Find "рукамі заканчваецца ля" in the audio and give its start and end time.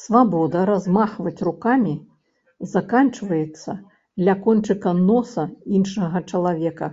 1.48-4.34